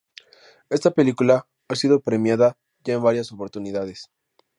Esta 0.71 0.89
película 0.89 1.47
ha 1.67 1.75
sido 1.75 1.99
premiada 1.99 2.57
ya 2.83 2.95
en 2.95 3.03
varias 3.03 3.31
oportunidades. 3.31 4.09